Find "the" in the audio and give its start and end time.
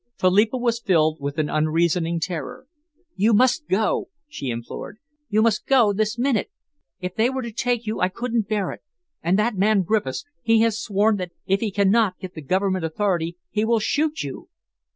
12.33-12.41